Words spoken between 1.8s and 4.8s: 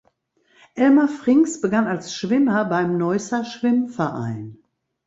als Schwimmer beim Neusser Schwimmverein.